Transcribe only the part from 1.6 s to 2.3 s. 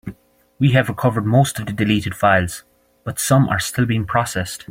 the deleted